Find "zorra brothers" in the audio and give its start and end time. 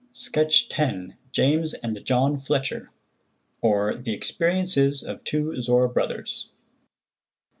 5.61-6.49